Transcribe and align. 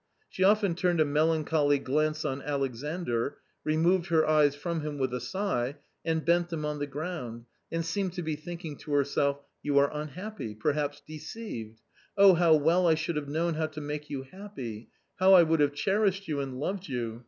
She 0.29 0.43
often 0.43 0.73
turned 0.73 0.99
a 0.99 1.05
melancholy 1.05 1.77
glance 1.77 2.25
on 2.25 2.41
Alexandr, 2.41 3.37
removed 3.63 4.07
her 4.07 4.25
eyes 4.25 4.55
from 4.55 4.81
him 4.81 4.97
with 4.97 5.13
a 5.13 5.19
sigh, 5.19 5.75
and 6.03 6.25
bent 6.25 6.49
them 6.49 6.65
on 6.65 6.79
the 6.79 6.87
ground, 6.87 7.45
and 7.71 7.85
seemed 7.85 8.13
to 8.13 8.23
be 8.23 8.35
thinking 8.35 8.77
to 8.77 8.93
herself," 8.93 9.43
You 9.61 9.77
are 9.77 9.93
unhappy, 9.95 10.55
perhaps 10.55 11.03
deceived. 11.07 11.81
Oh, 12.17 12.33
how 12.33 12.55
well 12.55 12.87
I 12.87 12.95
should 12.95 13.15
have 13.15 13.29
known 13.29 13.53
how 13.53 13.67
to 13.67 13.79
make 13.79 14.09
you 14.09 14.23
happy; 14.23 14.89
how 15.19 15.33
I 15.35 15.43
would 15.43 15.59
have 15.59 15.75
cherished 15.75 16.27
you 16.27 16.39
and 16.39 16.59
loved 16.59 16.87
you. 16.89 17.19